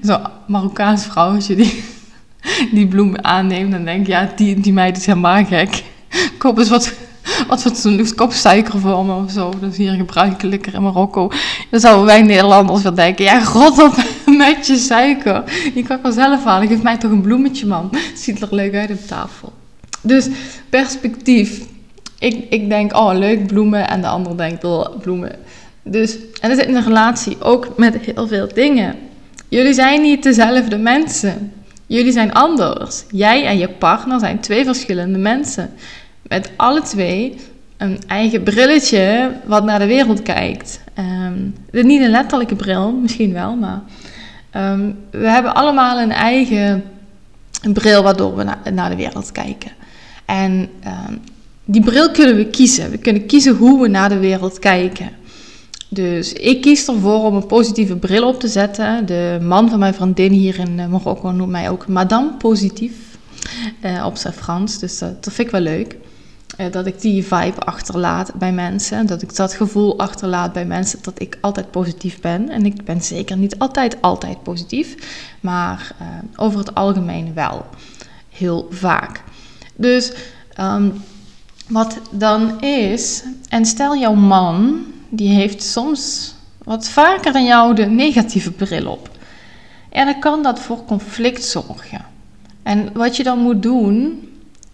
Zo'n 0.00 0.20
Marokkaans 0.46 1.06
vrouwtje 1.06 1.54
die, 1.54 1.84
die 2.72 2.86
bloemen 2.86 3.24
aanneemt. 3.24 3.72
Dan 3.72 3.84
denk 3.84 4.00
ik, 4.00 4.06
ja, 4.06 4.32
die, 4.36 4.60
die 4.60 4.72
meid 4.72 4.96
is 4.96 5.06
helemaal 5.06 5.44
gek. 5.44 5.82
Koop 6.38 6.58
eens 6.58 6.68
wat, 6.68 6.94
wat 7.48 8.12
koop 8.14 8.32
suiker 8.32 8.80
voor 8.80 9.04
me 9.04 9.14
of 9.14 9.30
zo. 9.30 9.52
Dat 9.60 9.70
is 9.70 9.76
hier 9.76 9.92
gebruikelijker 9.92 10.74
in 10.74 10.82
Marokko. 10.82 11.30
Dan 11.70 11.80
zouden 11.80 12.04
wij 12.04 12.22
Nederlanders 12.22 12.82
wel 12.82 12.94
denken, 12.94 13.24
ja, 13.24 13.40
god 13.40 13.82
op 13.82 13.96
met 14.36 14.66
je 14.66 14.76
suiker. 14.76 15.42
Je 15.74 15.82
kan 15.82 15.98
wel 16.02 16.12
zelf 16.12 16.44
halen. 16.44 16.68
Geef 16.68 16.82
mij 16.82 16.98
toch 16.98 17.10
een 17.10 17.22
bloemetje, 17.22 17.66
man. 17.66 17.90
Ziet 18.14 18.42
er 18.42 18.54
leuk 18.54 18.74
uit 18.74 18.90
op 18.90 19.06
tafel. 19.06 19.52
Dus 20.00 20.28
perspectief. 20.68 21.72
Ik, 22.18 22.46
ik 22.50 22.68
denk, 22.68 22.96
oh, 22.96 23.14
leuk 23.14 23.46
bloemen. 23.46 23.88
En 23.88 24.00
de 24.00 24.06
ander 24.06 24.36
denkt, 24.36 24.64
oh, 24.64 24.86
bloemen. 25.00 25.32
Dus, 25.82 26.16
en 26.40 26.48
dat 26.48 26.58
is 26.58 26.66
in 26.66 26.74
een 26.74 26.84
relatie 26.84 27.36
ook 27.40 27.76
met 27.76 27.96
heel 27.96 28.26
veel 28.28 28.48
dingen. 28.54 28.96
Jullie 29.48 29.74
zijn 29.74 30.02
niet 30.02 30.22
dezelfde 30.22 30.78
mensen. 30.78 31.52
Jullie 31.86 32.12
zijn 32.12 32.32
anders. 32.32 33.04
Jij 33.10 33.46
en 33.46 33.58
je 33.58 33.68
partner 33.68 34.18
zijn 34.18 34.40
twee 34.40 34.64
verschillende 34.64 35.18
mensen. 35.18 35.70
Met 36.22 36.50
alle 36.56 36.82
twee 36.82 37.36
een 37.76 37.98
eigen 38.06 38.42
brilletje 38.42 39.32
wat 39.44 39.64
naar 39.64 39.78
de 39.78 39.86
wereld 39.86 40.22
kijkt. 40.22 40.80
Um, 40.98 41.54
niet 41.70 42.00
een 42.00 42.10
letterlijke 42.10 42.56
bril, 42.56 42.92
misschien 42.92 43.32
wel, 43.32 43.56
maar 43.56 43.82
Ehm, 44.54 44.90
we 45.10 45.28
hebben 45.30 45.54
allemaal 45.54 46.00
een 46.00 46.12
eigen 46.12 46.84
bril 47.72 48.02
waardoor 48.02 48.36
we 48.36 48.44
naar 48.72 48.90
de 48.90 48.96
wereld 48.96 49.32
kijken. 49.32 49.70
En 50.24 50.68
ehm, 50.80 51.14
die 51.64 51.82
bril 51.82 52.10
kunnen 52.10 52.36
we 52.36 52.46
kiezen. 52.46 52.90
We 52.90 52.98
kunnen 52.98 53.26
kiezen 53.26 53.56
hoe 53.56 53.80
we 53.80 53.88
naar 53.88 54.08
de 54.08 54.18
wereld 54.18 54.58
kijken. 54.58 55.10
Dus 55.88 56.32
ik 56.32 56.60
kies 56.60 56.88
ervoor 56.88 57.24
om 57.24 57.34
een 57.34 57.46
positieve 57.46 57.96
bril 57.96 58.28
op 58.28 58.40
te 58.40 58.48
zetten. 58.48 59.06
De 59.06 59.38
man 59.42 59.68
van 59.70 59.78
mijn 59.78 59.94
vriendin 59.94 60.32
hier 60.32 60.58
in 60.58 60.80
eh, 60.80 60.86
Marokko 60.86 61.30
noemt 61.30 61.50
mij 61.50 61.70
ook 61.70 61.88
Madame 61.88 62.32
Positief. 62.36 62.92
Uh, 63.84 64.04
op 64.06 64.16
zijn 64.16 64.32
Frans. 64.32 64.78
Dus 64.78 64.98
dat, 64.98 65.16
vind 65.20 65.38
ik 65.38 65.50
wel 65.50 65.60
leuk. 65.60 65.96
Uh, 66.60 66.72
dat 66.72 66.86
ik 66.86 67.00
die 67.00 67.22
vibe 67.22 67.60
achterlaat 67.60 68.34
bij 68.34 68.52
mensen. 68.52 69.06
Dat 69.06 69.22
ik 69.22 69.36
dat 69.36 69.54
gevoel 69.54 69.98
achterlaat 69.98 70.52
bij 70.52 70.66
mensen 70.66 70.98
dat 71.02 71.20
ik 71.20 71.38
altijd 71.40 71.70
positief 71.70 72.20
ben. 72.20 72.48
En 72.48 72.66
ik 72.66 72.84
ben 72.84 73.02
zeker 73.02 73.36
niet 73.36 73.58
altijd 73.58 73.96
altijd 74.00 74.42
positief. 74.42 74.96
Maar 75.40 75.94
uh, 76.00 76.06
over 76.36 76.58
het 76.58 76.74
algemeen 76.74 77.34
wel. 77.34 77.66
Heel 78.28 78.66
vaak. 78.70 79.22
Dus 79.76 80.12
um, 80.60 80.92
wat 81.68 82.00
dan 82.10 82.60
is. 82.60 83.22
En 83.48 83.64
stel 83.64 83.96
jouw 83.96 84.14
man 84.14 84.84
die 85.08 85.28
heeft 85.28 85.62
soms 85.62 86.34
wat 86.64 86.88
vaker 86.88 87.32
dan 87.32 87.44
jou 87.44 87.74
de 87.74 87.86
negatieve 87.86 88.52
bril 88.52 88.86
op. 88.86 89.10
En 89.88 90.06
dan 90.06 90.18
kan 90.18 90.42
dat 90.42 90.60
voor 90.60 90.84
conflict 90.84 91.44
zorgen. 91.44 92.04
En 92.62 92.92
wat 92.92 93.16
je 93.16 93.22
dan 93.22 93.38
moet 93.38 93.62
doen, 93.62 94.28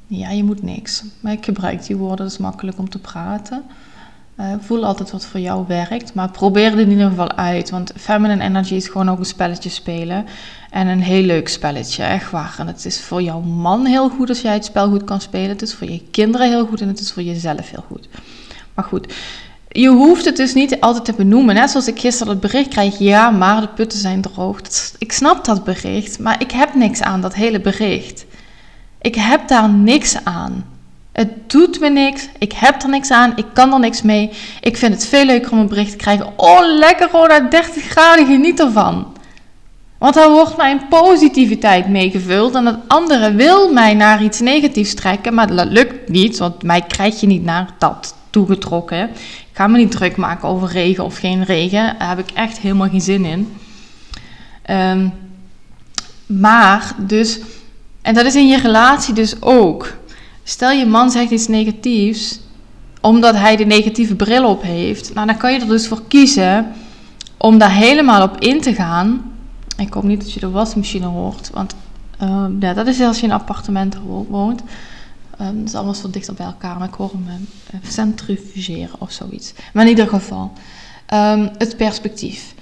ja, 0.07 0.31
je 0.31 0.45
moet 0.45 0.63
niks. 0.63 1.05
Maar 1.21 1.33
ik 1.33 1.45
gebruik 1.45 1.87
die 1.87 1.97
woorden, 1.97 2.17
dat 2.17 2.31
is 2.31 2.39
makkelijk 2.39 2.79
om 2.79 2.89
te 2.89 2.99
praten. 2.99 3.63
Uh, 4.41 4.47
voel 4.61 4.85
altijd 4.85 5.11
wat 5.11 5.27
voor 5.27 5.41
jou 5.41 5.65
werkt, 5.69 6.15
maar 6.15 6.31
probeer 6.31 6.71
het 6.71 6.79
in 6.79 6.91
ieder 6.91 7.09
geval 7.09 7.33
uit. 7.33 7.71
Want 7.71 7.93
feminine 7.97 8.45
energy 8.45 8.75
is 8.75 8.89
gewoon 8.89 9.11
ook 9.11 9.19
een 9.19 9.25
spelletje 9.25 9.69
spelen. 9.69 10.27
En 10.71 10.87
een 10.87 11.03
heel 11.03 11.23
leuk 11.23 11.49
spelletje, 11.49 12.03
echt 12.03 12.31
waar. 12.31 12.55
En 12.59 12.67
het 12.67 12.85
is 12.85 13.01
voor 13.01 13.23
jouw 13.23 13.41
man 13.41 13.87
heel 13.87 14.09
goed 14.09 14.29
als 14.29 14.41
jij 14.41 14.53
het 14.53 14.65
spel 14.65 14.89
goed 14.89 15.05
kan 15.05 15.21
spelen. 15.21 15.49
Het 15.49 15.63
is 15.63 15.75
voor 15.75 15.91
je 15.91 16.03
kinderen 16.11 16.49
heel 16.49 16.67
goed 16.67 16.81
en 16.81 16.89
het 16.89 17.01
is 17.01 17.13
voor 17.13 17.23
jezelf 17.23 17.71
heel 17.71 17.85
goed. 17.89 18.09
Maar 18.75 18.85
goed, 18.85 19.15
je 19.69 19.89
hoeft 19.89 20.25
het 20.25 20.37
dus 20.37 20.55
niet 20.55 20.81
altijd 20.81 21.05
te 21.05 21.13
benoemen. 21.13 21.55
Net 21.55 21.71
zoals 21.71 21.89
ik 21.89 22.01
gisteren 22.01 22.33
het 22.33 22.41
bericht 22.41 22.69
kreeg, 22.69 22.99
ja, 22.99 23.31
maar 23.31 23.61
de 23.61 23.69
putten 23.69 23.99
zijn 23.99 24.21
droog. 24.21 24.61
Ik 24.99 25.13
snap 25.13 25.45
dat 25.45 25.65
bericht, 25.65 26.19
maar 26.19 26.41
ik 26.41 26.51
heb 26.51 26.75
niks 26.75 27.03
aan 27.03 27.21
dat 27.21 27.35
hele 27.35 27.61
bericht. 27.61 28.25
Ik 29.01 29.15
heb 29.15 29.49
daar 29.49 29.69
niks 29.69 30.25
aan. 30.25 30.65
Het 31.21 31.51
doet 31.51 31.81
me 31.81 31.89
niks. 31.89 32.29
Ik 32.39 32.53
heb 32.53 32.83
er 32.83 32.89
niks 32.89 33.11
aan. 33.11 33.33
Ik 33.37 33.45
kan 33.53 33.73
er 33.73 33.79
niks 33.79 34.03
mee. 34.03 34.31
Ik 34.61 34.77
vind 34.77 34.95
het 34.95 35.07
veel 35.07 35.25
leuker 35.25 35.53
om 35.53 35.59
een 35.59 35.69
bericht 35.69 35.91
te 35.91 35.97
krijgen. 35.97 36.33
Oh, 36.37 36.61
lekker 36.63 37.09
gewoon 37.09 37.47
30 37.51 37.85
graden. 37.85 38.27
Geniet 38.27 38.61
ervan. 38.61 39.17
Want 39.99 40.15
daar 40.15 40.31
wordt 40.31 40.57
mijn 40.57 40.89
positiviteit 40.89 41.89
meegevuld. 41.89 42.55
En 42.55 42.67
het 42.67 42.79
andere 42.87 43.35
wil 43.35 43.73
mij 43.73 43.95
naar 43.95 44.23
iets 44.23 44.41
negatiefs 44.41 44.95
trekken. 44.95 45.35
Maar 45.35 45.57
dat 45.57 45.67
lukt 45.67 46.09
niet. 46.09 46.39
Want 46.39 46.63
mij 46.63 46.83
krijg 46.83 47.21
je 47.21 47.27
niet 47.27 47.45
naar 47.45 47.69
dat 47.79 48.15
toegetrokken. 48.31 49.11
Ik 49.51 49.57
ga 49.57 49.67
me 49.67 49.77
niet 49.77 49.91
druk 49.91 50.17
maken 50.17 50.49
over 50.49 50.69
regen 50.69 51.05
of 51.05 51.19
geen 51.19 51.45
regen. 51.45 51.97
Daar 51.99 52.09
heb 52.09 52.19
ik 52.19 52.31
echt 52.31 52.59
helemaal 52.59 52.89
geen 52.89 53.01
zin 53.01 53.25
in. 53.25 53.57
Ehm, 54.63 55.09
maar 56.27 56.95
dus, 56.99 57.41
en 58.03 58.15
dat 58.15 58.25
is 58.25 58.35
in 58.35 58.49
je 58.49 58.61
relatie 58.61 59.15
dus 59.15 59.43
ook. 59.43 59.99
Stel 60.51 60.71
je 60.71 60.87
man 60.87 61.11
zegt 61.11 61.31
iets 61.31 61.49
negatiefs, 61.49 62.41
omdat 63.01 63.35
hij 63.35 63.57
de 63.57 63.65
negatieve 63.65 64.15
bril 64.15 64.49
op 64.49 64.63
heeft. 64.63 65.15
Nou, 65.15 65.27
dan 65.27 65.37
kan 65.37 65.53
je 65.53 65.61
er 65.61 65.69
dus 65.69 65.89
voor 65.89 66.03
kiezen 66.09 66.73
om 67.37 67.59
daar 67.59 67.73
helemaal 67.73 68.23
op 68.23 68.41
in 68.41 68.61
te 68.61 68.75
gaan. 68.75 69.33
Ik 69.77 69.93
hoop 69.93 70.03
niet 70.03 70.21
dat 70.21 70.33
je 70.33 70.41
de 70.41 70.51
wasmachine 70.51 71.07
hoort, 71.07 71.51
want 71.53 71.75
uh, 72.23 72.45
ja, 72.61 72.75
dat 72.75 72.87
is 72.87 73.01
als 73.01 73.17
je 73.17 73.27
in 73.27 73.31
een 73.31 73.39
appartement 73.39 73.97
woont. 74.29 74.61
Um, 75.41 75.59
het 75.59 75.69
is 75.69 75.75
allemaal 75.75 75.95
zo 75.95 76.11
dichter 76.11 76.35
bij 76.35 76.47
elkaar, 76.47 76.79
maar 76.79 76.89
ik 76.89 76.95
hoor 76.95 77.11
hem 77.11 77.49
uh, 77.75 77.81
centrifugeren 77.91 79.01
of 79.01 79.13
zoiets. 79.13 79.53
Maar 79.73 79.85
in 79.85 79.91
ieder 79.91 80.09
geval, 80.09 80.53
um, 81.15 81.51
het 81.59 81.77
perspectief. 81.77 82.55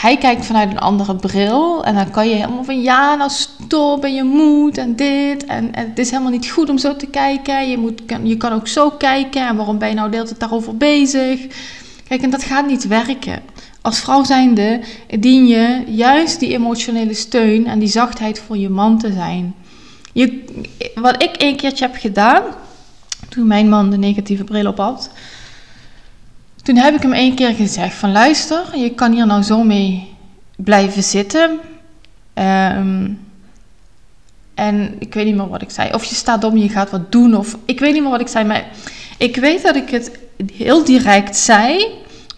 Hij 0.00 0.16
kijkt 0.16 0.46
vanuit 0.46 0.70
een 0.70 0.78
andere 0.78 1.16
bril 1.16 1.84
en 1.84 1.94
dan 1.94 2.10
kan 2.10 2.28
je 2.28 2.34
helemaal 2.34 2.64
van 2.64 2.82
ja, 2.82 3.14
nou 3.14 3.30
stop 3.30 4.04
en 4.04 4.14
je 4.14 4.24
moet 4.24 4.78
en 4.78 4.96
dit 4.96 5.44
en, 5.44 5.68
het 5.72 5.98
is 5.98 6.10
helemaal 6.10 6.30
niet 6.30 6.50
goed 6.50 6.68
om 6.68 6.78
zo 6.78 6.96
te 6.96 7.06
kijken. 7.06 7.70
Je, 7.70 7.78
moet, 7.78 8.04
kan, 8.06 8.26
je 8.26 8.36
kan 8.36 8.52
ook 8.52 8.68
zo 8.68 8.90
kijken 8.90 9.46
en 9.46 9.56
waarom 9.56 9.78
ben 9.78 9.88
je 9.88 9.94
nou 9.94 10.10
de 10.10 10.16
hele 10.16 10.28
daarover 10.38 10.76
bezig? 10.76 11.46
Kijk, 12.08 12.22
en 12.22 12.30
dat 12.30 12.42
gaat 12.42 12.66
niet 12.66 12.86
werken. 12.86 13.42
Als 13.80 14.00
vrouw 14.00 14.24
zijnde 14.24 14.80
dien 15.18 15.46
je 15.46 15.82
juist 15.86 16.40
die 16.40 16.52
emotionele 16.52 17.14
steun 17.14 17.66
en 17.66 17.78
die 17.78 17.88
zachtheid 17.88 18.38
voor 18.38 18.56
je 18.56 18.68
man 18.68 18.98
te 18.98 19.12
zijn. 19.12 19.54
Je, 20.12 20.44
wat 20.94 21.22
ik 21.22 21.34
een 21.38 21.56
keertje 21.56 21.86
heb 21.86 21.96
gedaan, 21.96 22.42
toen 23.28 23.46
mijn 23.46 23.68
man 23.68 23.90
de 23.90 23.98
negatieve 23.98 24.44
bril 24.44 24.66
op 24.66 24.78
had, 24.78 25.10
toen 26.68 26.76
heb 26.76 26.94
ik 26.94 27.02
hem 27.02 27.12
één 27.12 27.34
keer 27.34 27.54
gezegd 27.54 27.94
van 27.94 28.12
luister, 28.12 28.76
je 28.76 28.90
kan 28.90 29.12
hier 29.12 29.26
nou 29.26 29.42
zo 29.42 29.62
mee 29.62 30.08
blijven 30.56 31.02
zitten. 31.02 31.50
Um, 32.34 33.20
en 34.54 34.94
ik 34.98 35.14
weet 35.14 35.24
niet 35.24 35.34
meer 35.34 35.48
wat 35.48 35.62
ik 35.62 35.70
zei. 35.70 35.92
Of 35.92 36.04
je 36.04 36.14
staat 36.14 36.44
om, 36.44 36.56
je 36.56 36.68
gaat 36.68 36.90
wat 36.90 37.12
doen. 37.12 37.34
Of 37.34 37.56
ik 37.64 37.80
weet 37.80 37.92
niet 37.92 38.02
meer 38.02 38.10
wat 38.10 38.20
ik 38.20 38.28
zei. 38.28 38.44
Maar 38.44 38.66
ik 39.18 39.36
weet 39.36 39.62
dat 39.62 39.76
ik 39.76 39.90
het 39.90 40.10
heel 40.52 40.84
direct 40.84 41.36
zei. 41.36 41.86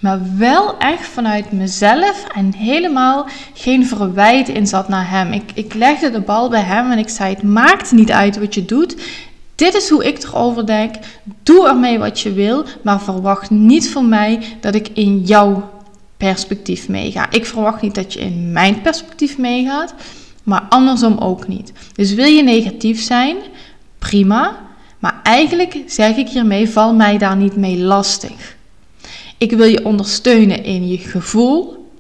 Maar 0.01 0.21
wel 0.37 0.79
echt 0.79 1.07
vanuit 1.07 1.53
mezelf 1.53 2.25
en 2.35 2.55
helemaal 2.55 3.27
geen 3.55 3.87
verwijt 3.87 4.49
in 4.49 4.67
zat 4.67 4.89
naar 4.89 5.11
hem. 5.11 5.33
Ik, 5.33 5.51
ik 5.55 5.75
legde 5.75 6.11
de 6.11 6.21
bal 6.21 6.49
bij 6.49 6.63
hem 6.63 6.91
en 6.91 6.99
ik 6.99 7.09
zei: 7.09 7.35
Het 7.35 7.43
maakt 7.43 7.93
niet 7.93 8.11
uit 8.11 8.39
wat 8.39 8.55
je 8.55 8.65
doet. 8.65 8.97
Dit 9.61 9.75
is 9.75 9.89
hoe 9.89 10.05
ik 10.05 10.23
erover 10.23 10.67
denk. 10.67 10.95
Doe 11.43 11.69
ermee 11.69 11.99
wat 11.99 12.21
je 12.21 12.33
wil, 12.33 12.65
maar 12.83 13.01
verwacht 13.03 13.51
niet 13.51 13.91
van 13.91 14.09
mij 14.09 14.41
dat 14.61 14.75
ik 14.75 14.89
in 14.89 15.21
jouw 15.21 15.71
perspectief 16.17 16.89
meega. 16.89 17.31
Ik 17.31 17.47
verwacht 17.47 17.83
niet 17.83 17.95
dat 17.95 18.13
je 18.13 18.21
in 18.21 18.53
mijn 18.53 18.81
perspectief 18.81 19.39
meegaat, 19.39 19.95
maar 20.43 20.67
andersom 20.69 21.19
ook 21.19 21.49
niet. 21.49 21.73
Dus 21.95 22.15
wil 22.15 22.27
je 22.27 22.43
negatief 22.43 23.03
zijn, 23.03 23.37
prima. 23.99 24.59
Maar 24.99 25.21
eigenlijk 25.23 25.79
zeg 25.87 26.17
ik 26.17 26.29
hiermee: 26.29 26.69
val 26.69 26.95
mij 26.95 27.19
daar 27.19 27.37
niet 27.37 27.57
mee 27.57 27.79
lastig. 27.79 28.57
Ik 29.39 29.53
wil 29.53 29.67
je 29.67 29.85
ondersteunen 29.85 30.65
in 30.65 30.89
je 30.89 30.99
gevoel, 30.99 31.91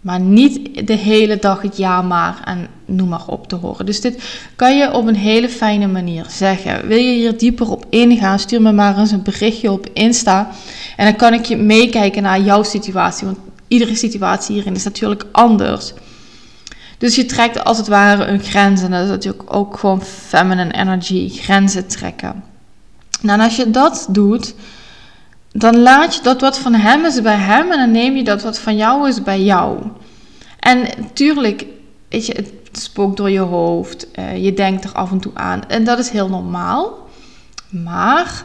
maar 0.00 0.20
niet 0.20 0.86
de 0.86 0.96
hele 0.96 1.36
dag 1.36 1.62
het 1.62 1.76
ja 1.76 2.02
maar 2.02 2.40
en 2.44 2.68
noem 2.88 3.08
maar 3.08 3.26
op 3.26 3.48
te 3.48 3.56
horen. 3.56 3.86
Dus 3.86 4.00
dit 4.00 4.22
kan 4.56 4.76
je 4.76 4.92
op 4.92 5.06
een 5.06 5.16
hele 5.16 5.48
fijne 5.48 5.86
manier 5.86 6.24
zeggen. 6.28 6.86
Wil 6.86 6.98
je 6.98 7.12
hier 7.12 7.38
dieper 7.38 7.70
op 7.70 7.86
ingaan, 7.88 8.38
stuur 8.38 8.62
me 8.62 8.72
maar 8.72 8.98
eens 8.98 9.10
een 9.10 9.22
berichtje 9.22 9.72
op 9.72 9.86
Insta. 9.92 10.50
En 10.96 11.04
dan 11.04 11.16
kan 11.16 11.34
ik 11.34 11.44
je 11.44 11.56
meekijken 11.56 12.22
naar 12.22 12.40
jouw 12.40 12.62
situatie, 12.62 13.26
want 13.26 13.38
iedere 13.68 13.94
situatie 13.94 14.54
hierin 14.54 14.74
is 14.74 14.84
natuurlijk 14.84 15.24
anders. 15.32 15.92
Dus 16.98 17.14
je 17.14 17.26
trekt 17.26 17.64
als 17.64 17.76
het 17.76 17.88
ware 17.88 18.24
een 18.24 18.40
grens 18.40 18.82
en 18.82 18.90
dat 18.90 19.02
is 19.02 19.08
natuurlijk 19.08 19.54
ook 19.54 19.78
gewoon 19.78 20.02
feminine 20.02 20.72
energy, 20.72 21.28
grenzen 21.28 21.86
trekken. 21.86 22.44
Nou, 23.20 23.38
en 23.38 23.44
als 23.44 23.56
je 23.56 23.70
dat 23.70 24.06
doet, 24.10 24.54
dan 25.52 25.78
laat 25.78 26.14
je 26.14 26.22
dat 26.22 26.40
wat 26.40 26.58
van 26.58 26.74
hem 26.74 27.04
is 27.04 27.22
bij 27.22 27.36
hem 27.36 27.70
en 27.72 27.78
dan 27.78 27.90
neem 27.90 28.16
je 28.16 28.24
dat 28.24 28.42
wat 28.42 28.58
van 28.58 28.76
jou 28.76 29.08
is 29.08 29.22
bij 29.22 29.42
jou. 29.42 29.78
En 30.58 30.86
tuurlijk, 31.12 31.66
weet 32.08 32.26
je, 32.26 32.57
spookt 32.80 33.16
door 33.16 33.30
je 33.30 33.38
hoofd, 33.38 34.06
uh, 34.18 34.44
je 34.44 34.54
denkt 34.54 34.84
er 34.84 34.92
af 34.92 35.10
en 35.10 35.20
toe 35.20 35.32
aan 35.34 35.68
en 35.68 35.84
dat 35.84 35.98
is 35.98 36.10
heel 36.10 36.28
normaal. 36.28 37.06
Maar 37.68 38.44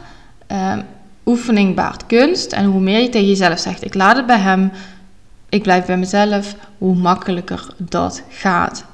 uh, 0.52 0.76
oefening 1.24 1.74
baart 1.74 2.06
kunst 2.06 2.52
en 2.52 2.64
hoe 2.64 2.80
meer 2.80 3.00
je 3.00 3.08
tegen 3.08 3.28
jezelf 3.28 3.58
zegt, 3.58 3.84
ik 3.84 3.94
laat 3.94 4.16
het 4.16 4.26
bij 4.26 4.38
hem, 4.38 4.72
ik 5.48 5.62
blijf 5.62 5.86
bij 5.86 5.96
mezelf, 5.96 6.54
hoe 6.78 6.94
makkelijker 6.94 7.66
dat 7.76 8.22
gaat. 8.28 8.84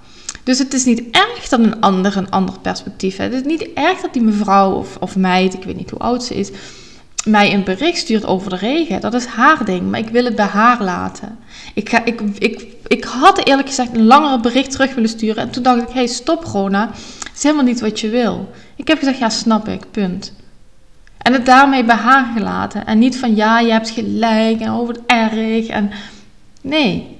Dus 0.45 0.59
het 0.59 0.75
is 0.75 0.85
niet 0.85 1.03
erg 1.11 1.49
dat 1.49 1.61
een 1.61 1.81
ander 1.81 2.17
een 2.17 2.31
ander 2.31 2.59
perspectief 2.59 3.17
heeft. 3.17 3.35
Het 3.35 3.47
is 3.47 3.59
niet 3.59 3.69
erg 3.75 4.01
dat 4.01 4.13
die 4.13 4.23
mevrouw 4.23 4.73
of, 4.73 4.97
of 4.97 5.17
meid, 5.17 5.55
ik 5.55 5.65
weet 5.65 5.77
niet 5.77 5.91
hoe 5.91 5.99
oud 5.99 6.25
ze 6.25 6.35
is, 6.35 6.51
mij 7.25 7.53
een 7.53 7.65
bericht 7.65 7.99
stuurt 7.99 8.25
over 8.25 8.50
de 8.50 8.57
regen. 8.57 9.00
Dat 9.00 9.15
is 9.15 9.27
haar 9.27 9.65
ding, 9.65 9.91
maar 9.91 10.00
ik 10.00 10.09
wil 10.09 10.25
het 10.25 10.37
bij 10.37 10.47
haar 10.47 10.83
laten. 10.83 11.39
Ik, 11.75 11.89
ga, 11.89 12.05
ik, 12.05 12.21
ik, 12.39 12.67
ik 12.87 13.05
had 13.05 13.45
eerlijk 13.47 13.69
gezegd 13.69 13.97
een 13.97 14.07
langere 14.07 14.41
bericht 14.41 14.71
terug 14.71 14.95
willen 14.95 15.11
sturen. 15.11 15.43
En 15.43 15.50
toen 15.50 15.62
dacht 15.62 15.83
ik, 15.83 15.89
hey, 15.89 16.07
stop 16.07 16.45
Rona. 16.45 16.91
Het 17.19 17.37
is 17.37 17.43
helemaal 17.43 17.65
niet 17.65 17.81
wat 17.81 18.00
je 18.00 18.09
wil. 18.09 18.50
Ik 18.77 18.89
heb 18.89 18.99
gezegd, 18.99 19.19
ja, 19.19 19.29
snap 19.29 19.69
ik, 19.69 19.91
punt. 19.91 20.33
En 21.19 21.33
het 21.33 21.47
daarmee 21.47 21.85
bij 21.85 21.97
haar 21.97 22.33
gelaten. 22.37 22.87
En 22.87 22.99
niet 22.99 23.19
van, 23.19 23.37
ja, 23.37 23.61
je 23.61 23.73
hebt 23.73 23.91
gelijk 23.91 24.61
en 24.61 24.71
over 24.71 24.95
het 24.95 25.03
erg. 25.07 25.67
En 25.67 25.91
nee, 26.61 27.19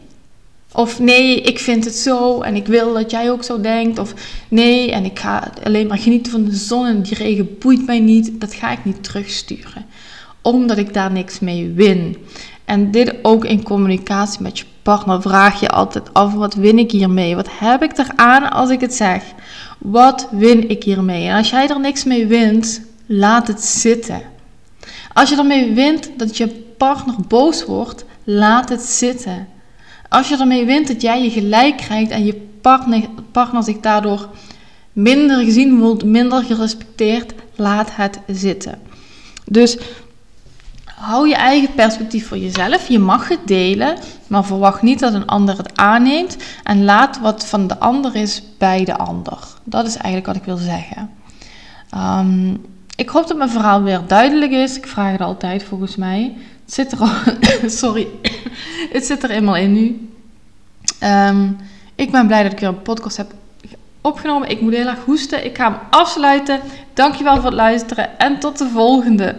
of 0.73 0.99
nee, 1.01 1.41
ik 1.41 1.59
vind 1.59 1.85
het 1.85 1.95
zo 1.95 2.41
en 2.41 2.55
ik 2.55 2.67
wil 2.67 2.95
dat 2.95 3.11
jij 3.11 3.31
ook 3.31 3.45
zo 3.45 3.61
denkt. 3.61 3.99
Of 3.99 4.15
nee, 4.49 4.93
en 4.93 5.05
ik 5.05 5.19
ga 5.19 5.51
alleen 5.65 5.87
maar 5.87 5.99
genieten 5.99 6.33
van 6.33 6.45
de 6.45 6.57
zon 6.57 6.87
en 6.87 7.03
die 7.03 7.15
regen 7.15 7.59
boeit 7.59 7.87
mij 7.87 8.01
niet. 8.01 8.41
Dat 8.41 8.55
ga 8.55 8.71
ik 8.71 8.85
niet 8.85 9.05
terugsturen. 9.05 9.87
Omdat 10.43 10.79
ik 10.79 10.95
daar 10.95 11.13
niks 11.13 11.41
mee 11.41 11.73
win. 11.73 12.17
En 12.65 12.91
dit 12.91 13.15
ook 13.23 13.45
in 13.45 13.63
communicatie 13.63 14.43
met 14.43 14.59
je 14.59 14.65
partner 14.83 15.23
vraag 15.23 15.61
je 15.61 15.69
altijd 15.69 16.15
af: 16.15 16.35
wat 16.35 16.55
win 16.55 16.79
ik 16.79 16.91
hiermee? 16.91 17.37
Wat 17.37 17.49
heb 17.51 17.83
ik 17.83 17.99
eraan 17.99 18.51
als 18.51 18.71
ik 18.71 18.81
het 18.81 18.95
zeg? 18.95 19.23
Wat 19.79 20.29
win 20.31 20.69
ik 20.69 20.83
hiermee? 20.83 21.29
En 21.29 21.37
als 21.37 21.51
jij 21.51 21.69
er 21.69 21.81
niks 21.81 22.05
mee 22.05 22.27
wint, 22.27 22.83
laat 23.07 23.47
het 23.47 23.63
zitten. 23.63 24.23
Als 25.13 25.31
je 25.31 25.37
ermee 25.37 25.73
wint 25.73 26.11
dat 26.17 26.37
je 26.37 26.49
partner 26.79 27.15
boos 27.29 27.65
wordt, 27.65 28.05
laat 28.25 28.69
het 28.69 28.83
zitten. 28.83 29.49
Als 30.11 30.29
je 30.29 30.37
ermee 30.37 30.65
wint 30.65 30.89
dat 30.89 31.03
jij 31.03 31.23
je 31.23 31.31
gelijk 31.31 31.77
krijgt 31.77 32.11
en 32.11 32.25
je 32.25 32.49
partner, 32.61 33.03
partner 33.33 33.63
zich 33.63 33.81
daardoor 33.81 34.29
minder 34.93 35.45
gezien 35.45 35.79
voelt, 35.79 36.05
minder 36.05 36.45
gerespecteerd, 36.45 37.33
laat 37.57 37.97
het 37.97 38.19
zitten. 38.27 38.79
Dus 39.45 39.79
hou 40.85 41.29
je 41.29 41.35
eigen 41.35 41.75
perspectief 41.75 42.29
voor 42.29 42.39
jezelf. 42.39 42.89
Je 42.89 42.99
mag 42.99 43.29
het 43.29 43.47
delen, 43.47 43.97
maar 44.27 44.45
verwacht 44.45 44.83
niet 44.83 44.99
dat 44.99 45.15
een 45.15 45.27
ander 45.27 45.57
het 45.57 45.77
aanneemt. 45.77 46.37
En 46.63 46.85
laat 46.85 47.21
wat 47.21 47.47
van 47.47 47.67
de 47.67 47.79
ander 47.79 48.17
is 48.17 48.43
bij 48.59 48.85
de 48.85 48.97
ander. 48.97 49.39
Dat 49.65 49.87
is 49.87 49.95
eigenlijk 49.97 50.27
wat 50.27 50.37
ik 50.37 50.45
wil 50.45 50.57
zeggen. 50.57 51.11
Um, 51.97 52.65
ik 52.97 53.09
hoop 53.09 53.29
dat 53.29 53.37
mijn 53.37 53.51
verhaal 53.51 53.83
weer 53.83 54.01
duidelijk 54.07 54.53
is. 54.53 54.77
Ik 54.77 54.87
vraag 54.87 55.13
het 55.13 55.21
altijd 55.21 55.63
volgens 55.63 55.97
mij. 55.97 56.37
Zit 56.71 56.93
er 56.93 56.99
al, 56.99 57.11
sorry, 57.69 58.09
het 58.95 59.07
zit 59.07 59.23
er 59.23 59.31
eenmaal 59.31 59.57
in 59.57 59.73
nu. 59.73 60.09
Um, 61.03 61.57
ik 61.95 62.11
ben 62.11 62.27
blij 62.27 62.43
dat 62.43 62.53
ik 62.53 62.59
weer 62.59 62.69
een 62.69 62.83
podcast 62.83 63.17
heb 63.17 63.33
opgenomen. 64.01 64.49
Ik 64.49 64.61
moet 64.61 64.73
heel 64.73 64.87
erg 64.87 65.05
hoesten. 65.05 65.45
Ik 65.45 65.57
ga 65.57 65.71
hem 65.71 65.81
afsluiten. 65.91 66.61
Dankjewel 66.95 67.35
voor 67.35 67.45
het 67.45 67.55
luisteren 67.55 68.19
en 68.19 68.39
tot 68.39 68.59
de 68.59 68.69
volgende. 68.69 69.37